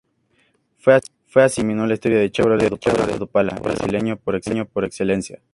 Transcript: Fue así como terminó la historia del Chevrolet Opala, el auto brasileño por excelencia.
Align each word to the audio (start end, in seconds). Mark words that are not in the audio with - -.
Fue 0.79 0.95
así 0.95 1.11
como 1.31 1.47
terminó 1.51 1.85
la 1.85 1.93
historia 1.93 2.17
del 2.17 2.31
Chevrolet 2.31 2.71
Opala, 2.71 3.03
el 3.03 3.53
auto 3.53 3.61
brasileño 3.63 4.17
por 4.65 4.85
excelencia. 4.85 5.43